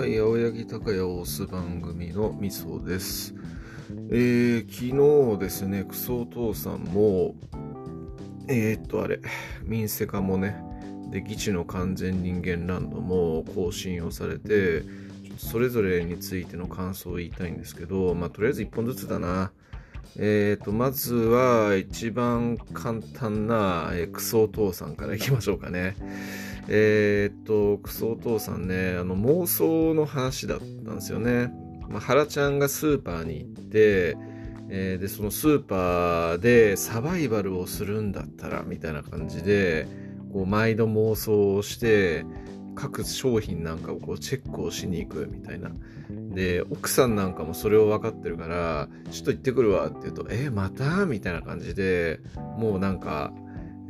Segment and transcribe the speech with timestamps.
[0.00, 3.34] はい、青柳高也を推す番組のみそです。
[4.10, 7.34] えー、昨日ですね、クソお父さんも、
[8.48, 9.20] えー、っとあれ、
[9.62, 10.56] 民セカもね、
[11.10, 14.84] で、基地の完全人間ランドも更新をされて、
[15.36, 19.52] それぞれについての感想を言いたいんですけど、まあ、とりあえず1本ずつだな。
[20.16, 25.94] えー、と、まずは一番簡単な、えークソお父さんからいきましょうかね。
[26.72, 31.52] えー、っと、クソお父さんね、あの、妄想の話だったんですよね。
[31.88, 34.16] まあ、原ちゃんがスーパーに行って、
[34.68, 39.88] えーで、そのスーパーでサバイバルをするんだったら、みたいな感じで、
[40.32, 42.24] こう、毎度妄想をして、
[42.76, 45.72] 各商品なんかをこうチェックをしに行くみたいな。
[46.08, 51.04] で、奥さんなんかもそれを分かってるから、ちょっと行ってくるわって言うと、えまた？
[51.04, 52.20] みたいな感じで、
[52.56, 53.32] もうなんか、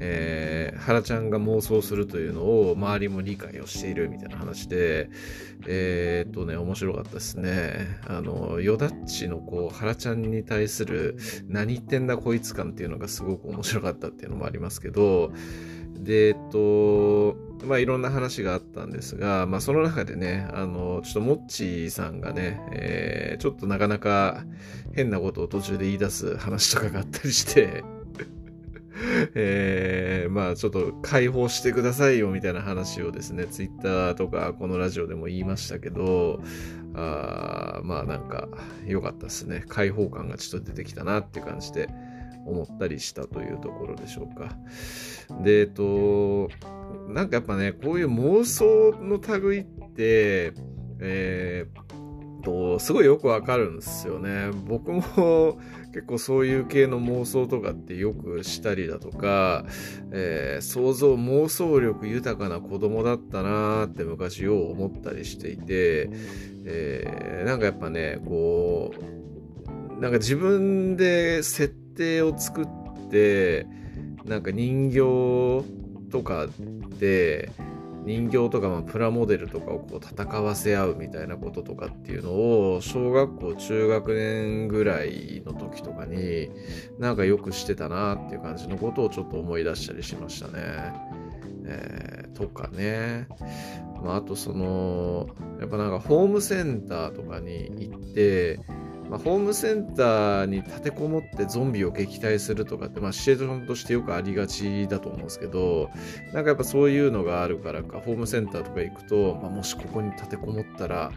[0.00, 5.10] えー、原ちゃんが妄想するというのを周りも理解をしているみたいな話で、
[5.66, 7.98] えー、っとね、面白かったですね。
[8.06, 15.32] あの、ヨダッチのこう、原ちゃんに対する何言ってんだこいつ感っていうのがすごく面白かったっていうのもありますけど、
[15.98, 17.36] で、えっと、
[17.66, 24.44] まあいろんな話があったんですが、まあその中でね、あの、ちょっとモッチーさんがね、えーちょっとなかなか
[24.92, 27.82] 変なことを途中で言い出す話とかがあったりして、
[29.34, 36.40] えーまあちょっと解放してくださいよみたいな話をですね、ツイッターとかこのラジオでも言いましたけど、
[36.94, 38.48] あーまあなんか
[38.86, 39.64] 良かったですね。
[39.68, 41.88] 解放感がちょっと出てきたなって感じで
[42.46, 44.56] 思ったりしたというところでしょうか。
[45.42, 46.48] で、えっと、
[47.08, 50.52] なんかやっぱね、こういう妄想の類って、
[51.00, 51.89] えー、
[52.40, 54.50] と、すごいよくわかるんですよね。
[54.66, 55.02] 僕も
[55.92, 59.64] 結構そういう系の妄想とかってよくしたりだとか、
[60.12, 66.10] えー想像、妄想力豊かな子供だったなーって昔よう思ったりしていて、
[66.64, 68.92] えーなんかやっぱね、こ
[69.98, 72.66] う、なんか自分で設定を作っ
[73.10, 73.66] て、
[74.24, 75.64] なんか人形
[76.10, 76.46] とか
[76.98, 77.50] で、
[78.04, 82.30] 人形とかまあプラモデルとかをこう戦わせ合うみたいなこととかっていうの
[82.74, 86.50] を小学校中学年ぐらいの時とかに
[86.98, 90.92] なんかよくしてたなっていう感じのことをちょっと思い出したりしましたね。
[91.66, 93.28] えーとかね、
[94.02, 95.28] まあ、あとその
[95.60, 98.60] やっぱなんかホームセンターとかに行って
[99.10, 105.90] まあ、ホームセンターに立てこもってゾンビを撃退するとかって、まあ、シチュエーションとしてよくありがちだと思うんですけど、
[106.32, 111.10] なんかやっぱそういうのがあるからか、ホームセンターとか行くと、まあ、もしここに立てこもったら、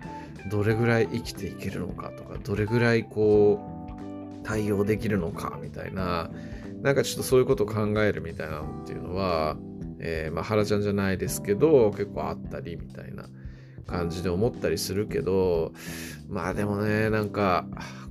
[0.49, 3.59] どれぐらい生きていけるのかとか、どれぐらいこ
[4.41, 6.31] う、対応できるのかみたいな、
[6.81, 9.55] なんかちょっとそういうことを考えるみたいなのっていうのは、
[9.99, 13.29] えーまあ、原ちゃんじゃないですけど、結構あったりみたいな
[13.88, 15.73] 感じで思ったりするけど、
[16.29, 17.66] まあでもね、なんか、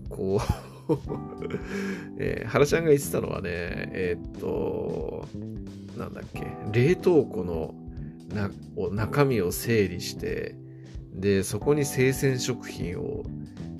[0.08, 0.92] こう、
[2.18, 5.26] えー原ちゃんが言ってたのはね、えーっと、
[5.96, 7.74] なんだっけ、冷凍庫の
[8.34, 8.50] な
[8.90, 10.54] 中身を整理して、
[11.14, 13.24] で、そこに生鮮食品を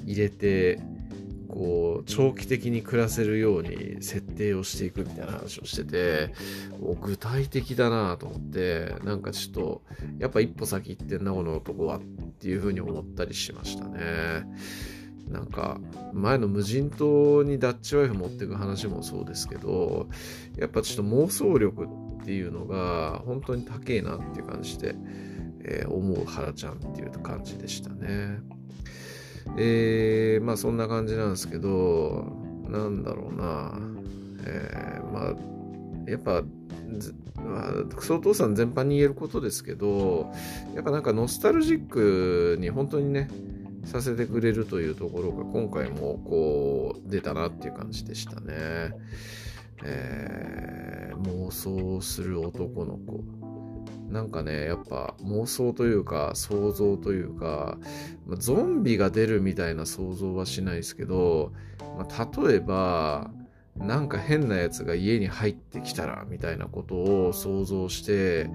[0.05, 0.81] 入れて、
[1.53, 6.35] こう、長期的に暮らせるように設定をしていくみたいな話をしてて、
[7.01, 9.83] 具体的だなと思って、なんかちょっと、
[10.19, 12.01] やっぱ一歩先行ってんな、この男はっ
[12.41, 14.47] ていうふうに思ったりしましたね。
[15.29, 15.79] なんか、
[16.15, 20.09] 前の無人島にダッチワイフ持っていく話もそうですけど、
[20.57, 21.87] やっぱちょっと妄想力
[22.23, 24.95] っていうのが本当に高えなっていう感じで、
[25.65, 28.41] えー思う原ちゃんっていう感じでしたね。
[29.57, 32.27] えーまあそんな感じなんですけど、
[32.69, 33.79] なんだろうな、
[34.45, 36.43] えーまあ、やっぱ、
[37.43, 40.33] まあ、クソお父さん全般に言えることですけど、
[40.75, 43.29] やっぱなんかノスタルジックに本当にね、
[43.85, 48.93] させてくれるというところが今回もこう出たなっていう感じでしたね。
[49.85, 50.93] えー
[51.23, 53.23] 妄想する男の子。
[54.13, 57.79] なんかね、やっぱ妄想というか想像というか、
[58.27, 61.53] まあゾンビが出るみたいな想像はしないですけど、
[61.97, 63.31] まあ、例えば、
[63.75, 68.51] なんか変なやつが家に入ってきたらみたいなことを想像して、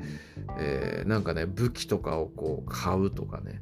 [0.59, 3.60] えーなんかね、武器とかをこう買うとかね、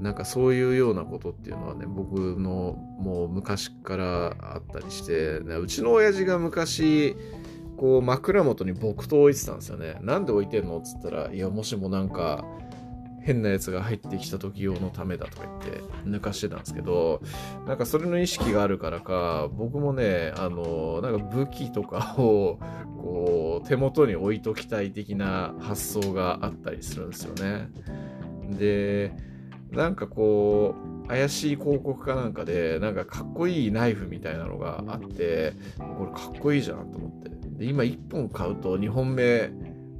[0.00, 7.16] なんかそういうようなことっていうのはね、僕のもう昔からあったりして、うちの親父が昔、
[7.82, 9.98] こう枕元に木刀置いてたんですよね。
[10.02, 10.78] なんで置いてんの？
[10.78, 12.44] っつったら、いや、もしもなんか
[13.22, 17.22] 変なやつが入ってきた時用のためだとか言って抜かしてたんですけど、
[17.66, 22.60] なんかそれの意識があるからか、僕もね、あの、なんか武器とかを、
[22.98, 27.68] こう、手元に置いときたい的な発想があったりするんですよね。
[28.48, 29.12] で、
[29.72, 35.54] なんかこう、怪しい広告かなんかで、なんかかっこいいナイフみたいなのがあって、
[35.98, 37.41] これかっこいいじゃんと思って。
[37.62, 39.48] で、今1本買うと2本目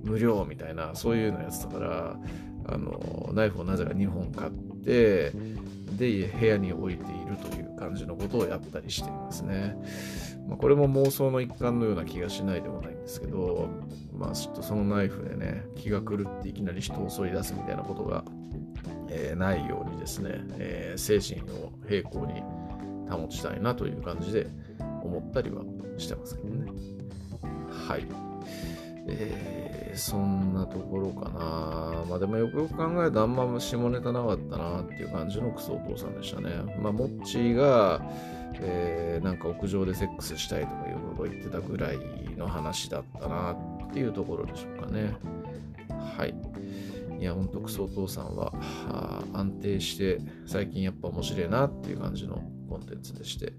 [0.02, 2.16] 無料みたいな、そういうのやつだから、
[2.66, 4.50] あの、ナイフをなぜか2本買っ
[4.84, 5.32] て、
[5.96, 9.76] で、部屋に置いているという感じのことをやったりしていますね。
[10.48, 13.68] まあ、これも妄想の一環のような気がしないでもないんですけど、
[14.12, 18.24] まあちょっとそのナイフでね、気が狂っていきなり人を襲い出すみたいなことが、
[19.08, 22.42] えー、ないようにですね、えー、精神を平行に
[23.08, 24.48] 保ちたいなという感じで
[25.04, 25.62] 思ったりは
[25.98, 26.72] してますけどね。
[27.88, 28.06] はい。
[29.06, 32.04] えー、そんなところかな。
[32.08, 36.50] まあでもよくよく考えるとあんま下ネタなかったなっていう感じのクソお父さんでしたね。
[36.80, 38.00] まあ、モッチーが、
[38.54, 41.98] えー、なんか屋上でセックスしたいとかいうことを言ってたぐらい
[42.36, 45.14] の話だったなっていうところでしょうかね。
[46.16, 46.34] はい。
[47.22, 48.52] いや、ほんとクソお父さんは
[49.32, 53.52] 安定して最近やっぱ面白いなっていう感じのコンテンツでして、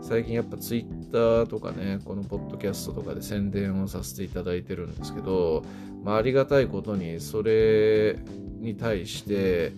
[0.00, 5.62] 最近やっぱツイッターとかね、このポッドキャストとかで宣伝をさせていただいてるんですけど、
[6.02, 8.18] まあ、ありがたいことにそれ
[8.60, 9.74] に対して、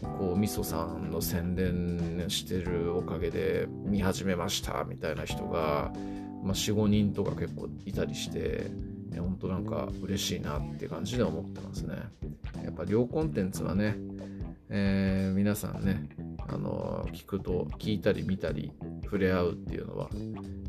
[0.00, 5.92] こう、みそさんの宣伝してるおかげで見始めましたみたいな人が、
[6.42, 8.70] まあ、4、5人とか結構いたりして、
[9.16, 11.96] 本当なんか嬉しいなって感じで思ってますね。
[12.62, 13.96] やっぱ両コンテンツはね、
[14.68, 16.08] えー、皆さんね、
[16.46, 18.72] あの聞くと、聞いたり見たり
[19.04, 20.08] 触れ合うっていうのは、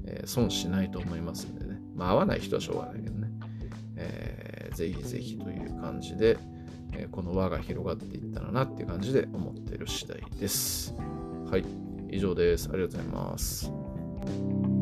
[0.05, 1.79] えー、損しないと思いますんでね。
[1.95, 3.27] まあ合わない人はしょうがないけどね。
[3.97, 6.37] えー、ぜひぜひという感じで、
[6.93, 10.93] えこの輪が広がっていったらなっていう感じで思ってる次第です。
[11.49, 11.65] はい、
[12.09, 12.69] 以上です。
[12.71, 14.78] ありがとうございます。